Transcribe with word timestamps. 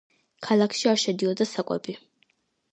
ქალაქში 0.47 0.89
არ 0.93 1.03
შედიოდა 1.03 1.49
საკვები. 1.53 1.99